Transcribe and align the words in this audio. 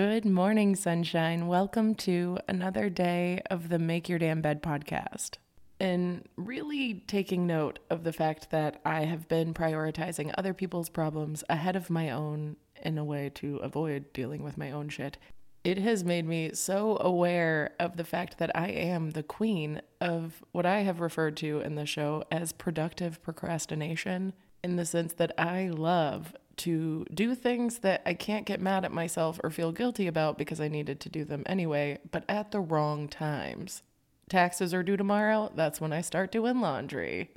Good 0.00 0.24
morning, 0.24 0.76
sunshine. 0.76 1.48
Welcome 1.48 1.96
to 1.96 2.38
another 2.46 2.88
day 2.88 3.42
of 3.50 3.68
the 3.68 3.80
Make 3.80 4.08
Your 4.08 4.20
Damn 4.20 4.40
Bed 4.40 4.62
podcast. 4.62 5.38
And 5.80 6.24
really 6.36 7.02
taking 7.08 7.48
note 7.48 7.80
of 7.90 8.04
the 8.04 8.12
fact 8.12 8.52
that 8.52 8.80
I 8.84 9.06
have 9.06 9.26
been 9.26 9.52
prioritizing 9.52 10.32
other 10.38 10.54
people's 10.54 10.88
problems 10.88 11.42
ahead 11.48 11.74
of 11.74 11.90
my 11.90 12.10
own 12.10 12.58
in 12.80 12.96
a 12.96 13.04
way 13.04 13.28
to 13.34 13.56
avoid 13.56 14.12
dealing 14.12 14.44
with 14.44 14.56
my 14.56 14.70
own 14.70 14.88
shit. 14.88 15.18
It 15.64 15.78
has 15.78 16.04
made 16.04 16.28
me 16.28 16.52
so 16.54 16.96
aware 17.00 17.74
of 17.80 17.96
the 17.96 18.04
fact 18.04 18.38
that 18.38 18.56
I 18.56 18.68
am 18.68 19.10
the 19.10 19.24
queen 19.24 19.82
of 20.00 20.44
what 20.52 20.64
I 20.64 20.82
have 20.82 21.00
referred 21.00 21.36
to 21.38 21.58
in 21.58 21.74
the 21.74 21.86
show 21.86 22.22
as 22.30 22.52
productive 22.52 23.20
procrastination, 23.20 24.32
in 24.62 24.76
the 24.76 24.86
sense 24.86 25.12
that 25.14 25.32
I 25.36 25.70
love 25.70 26.36
to 26.58 27.04
do 27.12 27.34
things 27.34 27.78
that 27.80 28.02
I 28.04 28.14
can't 28.14 28.46
get 28.46 28.60
mad 28.60 28.84
at 28.84 28.92
myself 28.92 29.40
or 29.42 29.50
feel 29.50 29.72
guilty 29.72 30.06
about 30.06 30.38
because 30.38 30.60
I 30.60 30.68
needed 30.68 31.00
to 31.00 31.08
do 31.08 31.24
them 31.24 31.42
anyway, 31.46 31.98
but 32.10 32.24
at 32.28 32.50
the 32.50 32.60
wrong 32.60 33.08
times. 33.08 33.82
Taxes 34.28 34.74
are 34.74 34.82
due 34.82 34.96
tomorrow, 34.96 35.50
that's 35.54 35.80
when 35.80 35.92
I 35.92 36.02
start 36.02 36.30
doing 36.30 36.60
laundry. 36.60 37.30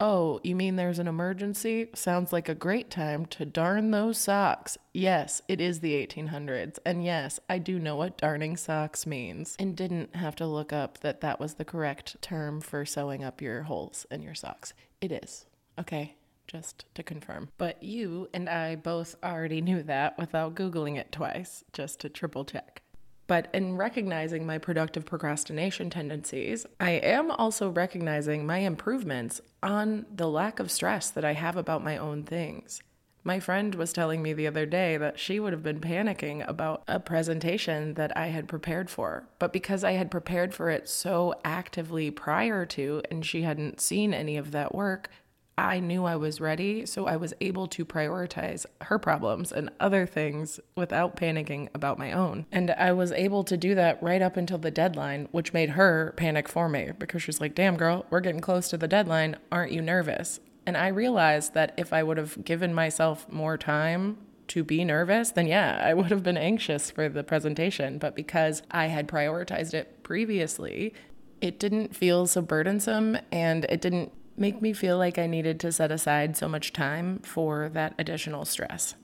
Oh, 0.00 0.40
you 0.42 0.56
mean 0.56 0.76
there's 0.76 0.98
an 0.98 1.06
emergency? 1.06 1.88
Sounds 1.94 2.32
like 2.32 2.48
a 2.48 2.54
great 2.54 2.90
time 2.90 3.26
to 3.26 3.46
darn 3.46 3.90
those 3.90 4.18
socks. 4.18 4.76
Yes, 4.92 5.40
it 5.48 5.60
is 5.60 5.80
the 5.80 5.94
1800s. 5.94 6.78
And 6.84 7.04
yes, 7.04 7.38
I 7.48 7.58
do 7.58 7.78
know 7.78 7.94
what 7.96 8.18
darning 8.18 8.56
socks 8.56 9.06
means. 9.06 9.56
And 9.58 9.76
didn't 9.76 10.16
have 10.16 10.34
to 10.36 10.46
look 10.46 10.72
up 10.72 10.98
that 11.00 11.20
that 11.20 11.38
was 11.38 11.54
the 11.54 11.64
correct 11.64 12.20
term 12.20 12.60
for 12.60 12.84
sewing 12.84 13.22
up 13.22 13.40
your 13.40 13.62
holes 13.62 14.04
in 14.10 14.20
your 14.20 14.34
socks. 14.34 14.74
It 15.00 15.12
is. 15.12 15.46
Okay, 15.78 16.16
just 16.46 16.84
to 16.94 17.02
confirm. 17.02 17.48
But 17.58 17.82
you 17.82 18.28
and 18.32 18.48
I 18.48 18.76
both 18.76 19.16
already 19.22 19.60
knew 19.60 19.82
that 19.84 20.18
without 20.18 20.54
Googling 20.54 20.96
it 20.96 21.12
twice, 21.12 21.64
just 21.72 22.00
to 22.00 22.08
triple 22.08 22.44
check. 22.44 22.82
But 23.26 23.48
in 23.54 23.76
recognizing 23.76 24.46
my 24.46 24.58
productive 24.58 25.06
procrastination 25.06 25.88
tendencies, 25.88 26.66
I 26.78 26.90
am 26.92 27.30
also 27.30 27.70
recognizing 27.70 28.46
my 28.46 28.58
improvements 28.58 29.40
on 29.62 30.04
the 30.14 30.28
lack 30.28 30.60
of 30.60 30.70
stress 30.70 31.10
that 31.10 31.24
I 31.24 31.32
have 31.32 31.56
about 31.56 31.82
my 31.82 31.96
own 31.96 32.24
things. 32.24 32.82
My 33.26 33.40
friend 33.40 33.74
was 33.74 33.94
telling 33.94 34.22
me 34.22 34.34
the 34.34 34.46
other 34.46 34.66
day 34.66 34.98
that 34.98 35.18
she 35.18 35.40
would 35.40 35.54
have 35.54 35.62
been 35.62 35.80
panicking 35.80 36.46
about 36.46 36.82
a 36.86 37.00
presentation 37.00 37.94
that 37.94 38.14
I 38.14 38.26
had 38.26 38.46
prepared 38.46 38.90
for. 38.90 39.26
But 39.38 39.50
because 39.50 39.82
I 39.82 39.92
had 39.92 40.10
prepared 40.10 40.52
for 40.52 40.68
it 40.68 40.86
so 40.90 41.34
actively 41.42 42.10
prior 42.10 42.66
to, 42.66 43.00
and 43.10 43.24
she 43.24 43.40
hadn't 43.40 43.80
seen 43.80 44.12
any 44.12 44.36
of 44.36 44.50
that 44.50 44.74
work, 44.74 45.08
I 45.56 45.78
knew 45.78 46.04
I 46.04 46.16
was 46.16 46.40
ready, 46.40 46.84
so 46.84 47.06
I 47.06 47.16
was 47.16 47.32
able 47.40 47.68
to 47.68 47.84
prioritize 47.84 48.66
her 48.82 48.98
problems 48.98 49.52
and 49.52 49.70
other 49.78 50.04
things 50.04 50.58
without 50.74 51.16
panicking 51.16 51.68
about 51.74 51.98
my 51.98 52.12
own. 52.12 52.46
And 52.50 52.72
I 52.72 52.92
was 52.92 53.12
able 53.12 53.44
to 53.44 53.56
do 53.56 53.74
that 53.76 54.02
right 54.02 54.20
up 54.20 54.36
until 54.36 54.58
the 54.58 54.72
deadline, 54.72 55.28
which 55.30 55.52
made 55.52 55.70
her 55.70 56.12
panic 56.16 56.48
for 56.48 56.68
me 56.68 56.90
because 56.98 57.22
she's 57.22 57.40
like, 57.40 57.54
damn, 57.54 57.76
girl, 57.76 58.04
we're 58.10 58.20
getting 58.20 58.40
close 58.40 58.68
to 58.70 58.76
the 58.76 58.88
deadline. 58.88 59.36
Aren't 59.52 59.72
you 59.72 59.80
nervous? 59.80 60.40
And 60.66 60.76
I 60.76 60.88
realized 60.88 61.54
that 61.54 61.72
if 61.76 61.92
I 61.92 62.02
would 62.02 62.16
have 62.16 62.44
given 62.44 62.74
myself 62.74 63.30
more 63.30 63.56
time 63.56 64.18
to 64.48 64.64
be 64.64 64.84
nervous, 64.84 65.30
then 65.30 65.46
yeah, 65.46 65.80
I 65.82 65.94
would 65.94 66.10
have 66.10 66.22
been 66.22 66.36
anxious 66.36 66.90
for 66.90 67.08
the 67.08 67.22
presentation. 67.22 67.98
But 67.98 68.16
because 68.16 68.62
I 68.70 68.86
had 68.86 69.06
prioritized 69.06 69.74
it 69.74 70.02
previously, 70.02 70.94
it 71.40 71.58
didn't 71.58 71.94
feel 71.94 72.26
so 72.26 72.42
burdensome 72.42 73.18
and 73.30 73.64
it 73.66 73.80
didn't 73.80 74.12
make 74.36 74.60
me 74.60 74.72
feel 74.72 74.98
like 74.98 75.18
I 75.18 75.26
needed 75.26 75.60
to 75.60 75.72
set 75.72 75.90
aside 75.90 76.36
so 76.36 76.48
much 76.48 76.72
time 76.72 77.20
for 77.20 77.68
that 77.70 77.94
additional 77.98 78.44
stress. 78.44 78.94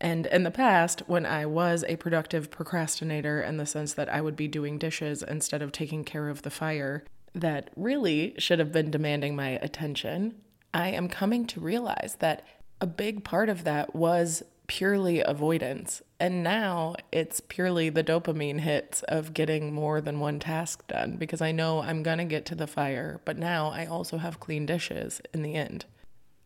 And 0.00 0.26
in 0.26 0.42
the 0.42 0.50
past, 0.50 1.02
when 1.06 1.24
I 1.24 1.46
was 1.46 1.84
a 1.86 1.96
productive 1.96 2.50
procrastinator 2.50 3.40
in 3.40 3.56
the 3.56 3.66
sense 3.66 3.94
that 3.94 4.08
I 4.08 4.20
would 4.20 4.34
be 4.34 4.48
doing 4.48 4.76
dishes 4.76 5.22
instead 5.22 5.62
of 5.62 5.70
taking 5.70 6.04
care 6.04 6.28
of 6.28 6.42
the 6.42 6.50
fire 6.50 7.04
that 7.34 7.70
really 7.76 8.34
should 8.36 8.58
have 8.58 8.72
been 8.72 8.90
demanding 8.90 9.36
my 9.36 9.50
attention, 9.62 10.34
I 10.74 10.88
am 10.88 11.08
coming 11.08 11.46
to 11.46 11.60
realize 11.60 12.16
that 12.18 12.44
a 12.80 12.86
big 12.86 13.22
part 13.22 13.48
of 13.48 13.62
that 13.62 13.94
was 13.94 14.42
purely 14.72 15.20
avoidance. 15.20 16.00
And 16.18 16.42
now 16.42 16.94
it's 17.12 17.40
purely 17.40 17.90
the 17.90 18.02
dopamine 18.02 18.60
hits 18.60 19.02
of 19.02 19.34
getting 19.34 19.74
more 19.74 20.00
than 20.00 20.18
one 20.18 20.38
task 20.38 20.86
done 20.86 21.18
because 21.18 21.42
I 21.42 21.52
know 21.52 21.82
I'm 21.82 22.02
going 22.02 22.16
to 22.16 22.24
get 22.24 22.46
to 22.46 22.54
the 22.54 22.66
fire, 22.66 23.20
but 23.26 23.36
now 23.36 23.68
I 23.68 23.84
also 23.84 24.16
have 24.16 24.40
clean 24.40 24.64
dishes 24.64 25.20
in 25.34 25.42
the 25.42 25.56
end. 25.56 25.84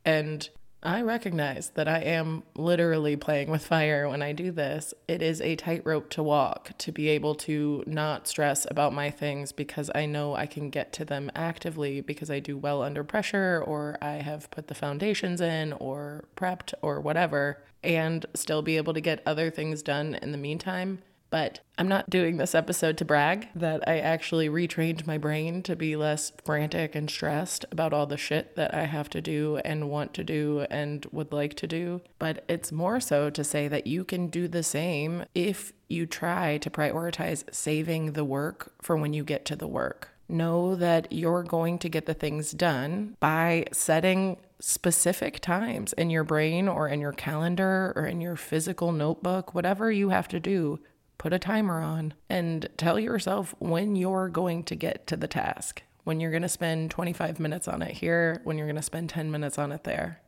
And 0.05 0.49
I 0.87 1.03
recognize 1.03 1.71
that 1.71 1.89
I 1.89 1.99
am 1.99 2.45
literally 2.55 3.17
playing 3.17 3.51
with 3.51 3.67
fire 3.67 4.09
when 4.09 4.23
I 4.23 4.31
do 4.31 4.53
this. 4.53 4.95
It 5.09 5.21
is 5.21 5.41
a 5.41 5.57
tightrope 5.57 6.11
to 6.11 6.23
walk 6.23 6.79
to 6.79 6.93
be 6.93 7.09
able 7.09 7.35
to 7.35 7.83
not 7.89 8.29
stress 8.29 8.69
about 8.71 8.93
my 8.93 9.11
things 9.11 9.51
because 9.51 9.91
I 9.97 10.07
know 10.07 10.37
I 10.37 10.47
can 10.47 10.71
get 10.71 10.93
to 10.93 11.05
them 11.05 11.33
actively 11.35 12.03
because 12.03 12.31
I 12.31 12.39
do 12.39 12.57
well 12.57 12.85
under 12.85 13.03
pressure 13.03 13.61
or 13.67 13.99
I 14.01 14.23
have 14.23 14.49
put 14.53 14.69
the 14.69 14.77
foundations 14.77 15.41
in 15.41 15.73
or 15.73 16.25
prepped 16.37 16.73
or 16.83 17.01
whatever, 17.01 17.65
and 17.83 18.25
still 18.35 18.63
be 18.63 18.77
able 18.77 18.95
to 18.95 19.01
get 19.01 19.25
other 19.27 19.51
things 19.51 19.83
done 19.83 20.15
in 20.15 20.31
the 20.31 20.39
meantime. 20.39 21.03
But 21.31 21.61
I'm 21.77 21.89
not 21.89 22.09
doing 22.09 22.37
this 22.37 22.55
episode 22.55 22.97
to 22.99 23.05
brag 23.05 23.49
that 23.55 23.87
I 23.87 23.99
actually 23.99 24.49
retrained 24.49 25.07
my 25.07 25.19
brain 25.19 25.63
to 25.65 25.77
be 25.77 25.97
less 25.97 26.33
frantic 26.45 26.95
and 26.95 27.11
stressed 27.11 27.65
about 27.71 27.93
all 27.93 28.07
the 28.07 28.17
shit 28.17 28.57
that 28.57 28.75
I 28.75 28.85
have 28.85 29.11
to 29.11 29.21
do 29.21 29.61
and 29.65 29.91
want 29.91 30.15
to 30.15 30.25
do 30.25 30.67
and 30.71 31.05
would 31.13 31.33
like 31.33 31.55
to 31.55 31.67
do. 31.67 32.01
But 32.19 32.45
it's 32.49 32.73
more 32.73 33.01
so 33.01 33.29
to 33.31 33.45
say 33.45 33.69
that 33.69 33.87
you 33.87 34.05
can 34.05 34.29
do 34.29 34.49
the 34.49 34.63
same 34.63 35.25
if 35.35 35.73
you 35.89 36.07
try 36.07 36.59
to 36.59 36.71
prioritize 36.71 37.45
saving 37.53 38.13
the 38.13 38.25
work 38.25 38.73
for 38.81 38.97
when 38.97 39.13
you 39.13 39.25
get 39.25 39.45
to 39.47 39.57
the 39.57 39.69
work. 39.69 40.11
Know 40.29 40.75
that 40.75 41.13
you're 41.13 41.45
going 41.45 41.79
to 41.81 41.89
get 41.89 42.07
the 42.07 42.15
things 42.15 42.51
done 42.53 43.17
by 43.21 43.67
setting 43.73 44.39
specific 44.59 45.41
times 45.41 45.93
in 45.93 46.11
your 46.11 46.25
brain 46.25 46.67
or 46.67 46.89
in 46.89 47.01
your 47.01 47.13
calendar 47.13 47.93
or 47.95 48.07
in 48.07 48.21
your 48.21 48.37
physical 48.37 48.91
notebook, 48.91 49.55
whatever 49.55 49.93
you 49.93 50.09
have 50.09 50.29
to 50.29 50.41
do 50.41 50.81
put 51.27 51.33
a 51.33 51.39
timer 51.41 51.81
on 51.81 52.15
and 52.31 52.69
tell 52.77 53.01
yourself 53.01 53.53
when 53.59 53.97
you're 53.97 54.29
going 54.29 54.63
to 54.63 54.77
get 54.77 55.09
to 55.09 55.17
the 55.17 55.27
task, 55.27 55.83
when 56.05 56.21
you're 56.21 56.31
going 56.31 56.41
to 56.41 56.49
spend 56.49 56.89
25 56.89 57.41
minutes 57.41 57.67
on 57.67 57.83
it 57.83 57.91
here, 57.91 58.41
when 58.45 58.57
you're 58.57 58.69
going 58.69 58.77
to 58.77 58.81
spend 58.81 59.11
10 59.11 59.33
minutes 59.33 59.59
on 59.59 59.73
it 59.73 59.83
there. 59.83 60.21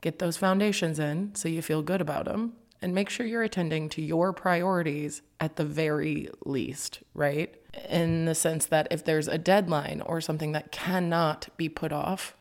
Get 0.00 0.18
those 0.18 0.38
foundations 0.38 0.98
in 0.98 1.34
so 1.34 1.46
you 1.46 1.60
feel 1.60 1.82
good 1.82 2.00
about 2.00 2.24
them 2.24 2.54
and 2.80 2.94
make 2.94 3.10
sure 3.10 3.26
you're 3.26 3.42
attending 3.42 3.90
to 3.90 4.00
your 4.00 4.32
priorities 4.32 5.20
at 5.40 5.56
the 5.56 5.64
very 5.66 6.30
least, 6.46 7.00
right? 7.12 7.54
In 7.90 8.24
the 8.24 8.34
sense 8.34 8.64
that 8.64 8.88
if 8.90 9.04
there's 9.04 9.28
a 9.28 9.36
deadline 9.36 10.00
or 10.06 10.22
something 10.22 10.52
that 10.52 10.72
cannot 10.72 11.50
be 11.58 11.68
put 11.68 11.92
off, 11.92 12.34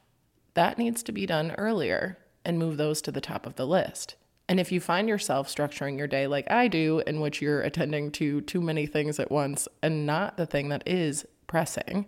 that 0.54 0.78
needs 0.78 1.04
to 1.04 1.12
be 1.12 1.26
done 1.26 1.52
earlier 1.58 2.18
and 2.46 2.58
move 2.58 2.78
those 2.78 3.02
to 3.02 3.12
the 3.12 3.20
top 3.20 3.46
of 3.46 3.58
the 3.58 3.68
list. 3.68 4.16
And 4.50 4.60
if 4.60 4.72
you 4.72 4.80
find 4.80 5.08
yourself 5.08 5.48
structuring 5.48 6.00
your 6.00 6.08
day 6.08 6.26
like 6.26 6.50
I 6.50 6.68
do, 6.68 7.04
in 7.06 7.20
which 7.20 7.40
you're 7.40 7.62
attending 7.62 8.12
to 8.14 8.42
too 8.42 8.62
many 8.62 8.88
things 8.88 9.20
at 9.20 9.30
once 9.30 9.68
and 9.84 10.08
not 10.08 10.38
the 10.38 10.48
thing 10.48 10.70
that 10.70 10.82
is 10.88 11.24
pressing, 11.46 12.08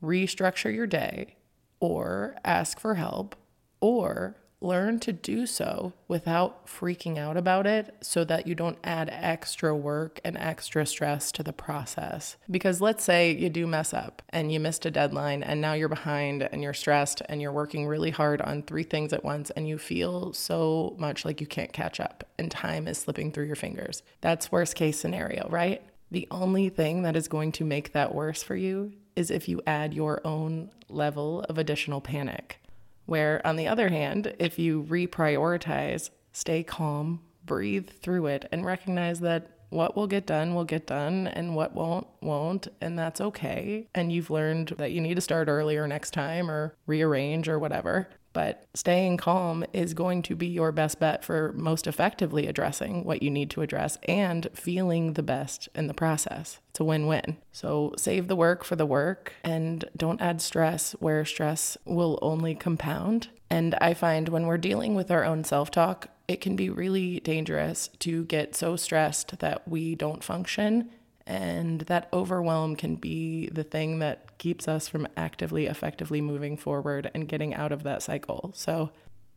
restructure 0.00 0.72
your 0.72 0.86
day 0.86 1.34
or 1.80 2.36
ask 2.44 2.78
for 2.78 2.94
help 2.94 3.34
or 3.80 4.36
learn 4.64 4.98
to 5.00 5.12
do 5.12 5.46
so 5.46 5.92
without 6.08 6.66
freaking 6.66 7.18
out 7.18 7.36
about 7.36 7.66
it 7.66 7.94
so 8.00 8.24
that 8.24 8.46
you 8.46 8.54
don't 8.54 8.78
add 8.82 9.08
extra 9.12 9.76
work 9.76 10.20
and 10.24 10.36
extra 10.38 10.86
stress 10.86 11.30
to 11.32 11.42
the 11.42 11.52
process. 11.52 12.36
Because 12.50 12.80
let's 12.80 13.04
say 13.04 13.32
you 13.32 13.50
do 13.50 13.66
mess 13.66 13.92
up 13.92 14.22
and 14.30 14.50
you 14.50 14.58
missed 14.58 14.86
a 14.86 14.90
deadline 14.90 15.42
and 15.42 15.60
now 15.60 15.74
you're 15.74 15.88
behind 15.88 16.42
and 16.42 16.62
you're 16.62 16.72
stressed 16.72 17.22
and 17.28 17.40
you're 17.42 17.52
working 17.52 17.86
really 17.86 18.10
hard 18.10 18.40
on 18.42 18.62
three 18.62 18.82
things 18.82 19.12
at 19.12 19.24
once 19.24 19.50
and 19.50 19.68
you 19.68 19.78
feel 19.78 20.32
so 20.32 20.96
much 20.98 21.24
like 21.24 21.40
you 21.40 21.46
can't 21.46 21.72
catch 21.72 22.00
up 22.00 22.24
and 22.38 22.50
time 22.50 22.88
is 22.88 22.98
slipping 22.98 23.30
through 23.30 23.46
your 23.46 23.56
fingers. 23.56 24.02
That's 24.20 24.50
worst 24.50 24.74
case 24.74 24.98
scenario, 24.98 25.48
right? 25.50 25.82
The 26.10 26.28
only 26.30 26.68
thing 26.68 27.02
that 27.02 27.16
is 27.16 27.28
going 27.28 27.52
to 27.52 27.64
make 27.64 27.92
that 27.92 28.14
worse 28.14 28.42
for 28.42 28.56
you 28.56 28.92
is 29.16 29.30
if 29.30 29.48
you 29.48 29.60
add 29.66 29.94
your 29.94 30.20
own 30.24 30.70
level 30.88 31.40
of 31.48 31.58
additional 31.58 32.00
panic. 32.00 32.60
Where, 33.06 33.46
on 33.46 33.56
the 33.56 33.68
other 33.68 33.88
hand, 33.88 34.34
if 34.38 34.58
you 34.58 34.82
reprioritize, 34.84 36.10
stay 36.32 36.62
calm, 36.62 37.20
breathe 37.44 37.90
through 37.90 38.26
it, 38.26 38.48
and 38.50 38.64
recognize 38.64 39.20
that 39.20 39.50
what 39.70 39.96
will 39.96 40.06
get 40.06 40.24
done 40.24 40.54
will 40.54 40.64
get 40.64 40.86
done 40.86 41.26
and 41.26 41.56
what 41.56 41.74
won't 41.74 42.06
won't 42.20 42.68
and 42.80 42.96
that's 42.96 43.20
okay. 43.20 43.88
And 43.94 44.12
you've 44.12 44.30
learned 44.30 44.74
that 44.78 44.92
you 44.92 45.00
need 45.00 45.16
to 45.16 45.20
start 45.20 45.48
earlier 45.48 45.88
next 45.88 46.12
time 46.12 46.48
or 46.48 46.74
rearrange 46.86 47.48
or 47.48 47.58
whatever 47.58 48.08
but 48.34 48.66
staying 48.74 49.16
calm 49.16 49.64
is 49.72 49.94
going 49.94 50.20
to 50.22 50.36
be 50.36 50.46
your 50.46 50.72
best 50.72 51.00
bet 51.00 51.24
for 51.24 51.54
most 51.56 51.86
effectively 51.86 52.46
addressing 52.46 53.04
what 53.04 53.22
you 53.22 53.30
need 53.30 53.48
to 53.50 53.62
address 53.62 53.96
and 54.06 54.48
feeling 54.52 55.14
the 55.14 55.22
best 55.22 55.70
in 55.74 55.86
the 55.86 55.94
process. 55.94 56.58
It's 56.70 56.80
a 56.80 56.84
win 56.84 57.06
win. 57.06 57.38
So 57.52 57.94
save 57.96 58.28
the 58.28 58.36
work 58.36 58.64
for 58.64 58.76
the 58.76 58.84
work 58.84 59.32
and 59.42 59.84
don't 59.96 60.20
add 60.20 60.42
stress 60.42 60.92
where 60.98 61.24
stress 61.24 61.78
will 61.86 62.18
only 62.20 62.54
compound. 62.54 63.28
And 63.48 63.76
I 63.80 63.94
find 63.94 64.28
when 64.28 64.46
we're 64.46 64.58
dealing 64.58 64.94
with 64.94 65.10
our 65.10 65.24
own 65.24 65.44
self 65.44 65.70
talk, 65.70 66.08
it 66.26 66.40
can 66.40 66.56
be 66.56 66.68
really 66.68 67.20
dangerous 67.20 67.88
to 68.00 68.24
get 68.24 68.56
so 68.56 68.76
stressed 68.76 69.38
that 69.38 69.68
we 69.68 69.94
don't 69.94 70.24
function 70.24 70.90
and 71.26 71.80
that 71.82 72.08
overwhelm 72.12 72.76
can 72.76 72.96
be 72.96 73.48
the 73.48 73.64
thing 73.64 73.98
that 74.00 74.36
keeps 74.38 74.68
us 74.68 74.88
from 74.88 75.08
actively, 75.16 75.66
effectively 75.66 76.20
moving 76.20 76.56
forward 76.56 77.10
and 77.14 77.28
getting 77.28 77.54
out 77.54 77.72
of 77.72 77.82
that 77.84 78.02
cycle. 78.02 78.52
So, 78.54 78.90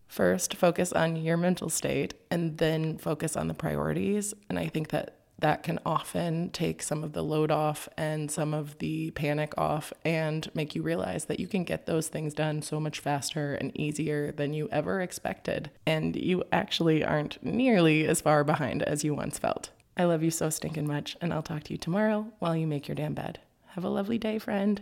first, 0.07 0.55
focus 0.55 0.91
on 0.91 1.15
your 1.15 1.37
mental 1.37 1.69
state 1.69 2.13
and 2.29 2.57
then 2.57 2.97
focus 2.97 3.37
on 3.37 3.47
the 3.47 3.53
priorities. 3.53 4.33
And 4.49 4.59
I 4.59 4.67
think 4.67 4.89
that 4.89 5.13
that 5.39 5.61
can 5.61 5.79
often 5.85 6.49
take 6.49 6.81
some 6.81 7.03
of 7.03 7.13
the 7.13 7.23
load 7.23 7.51
off 7.51 7.87
and 7.95 8.31
some 8.31 8.53
of 8.53 8.79
the 8.79 9.11
panic 9.11 9.53
off 9.55 9.93
and 10.03 10.49
make 10.55 10.73
you 10.73 10.81
realize 10.81 11.25
that 11.25 11.39
you 11.39 11.47
can 11.47 11.63
get 11.63 11.85
those 11.85 12.07
things 12.07 12.33
done 12.33 12.61
so 12.61 12.79
much 12.79 12.99
faster 12.99 13.53
and 13.53 13.77
easier 13.79 14.31
than 14.31 14.53
you 14.53 14.67
ever 14.71 14.99
expected. 14.99 15.69
And 15.85 16.15
you 16.15 16.43
actually 16.51 17.03
aren't 17.03 17.43
nearly 17.43 18.07
as 18.07 18.19
far 18.19 18.43
behind 18.43 18.81
as 18.83 19.03
you 19.03 19.13
once 19.13 19.37
felt. 19.37 19.69
I 19.97 20.03
love 20.03 20.21
you 20.21 20.29
so 20.29 20.51
stinking 20.51 20.87
much, 20.87 21.17
and 21.21 21.33
I'll 21.33 21.41
talk 21.41 21.63
to 21.63 21.73
you 21.73 21.77
tomorrow 21.77 22.27
while 22.39 22.55
you 22.55 22.67
make 22.67 22.87
your 22.87 22.95
damn 22.95 23.15
bed. 23.15 23.39
Have 23.69 23.83
a 23.83 23.89
lovely 23.89 24.19
day, 24.19 24.37
friend. 24.37 24.79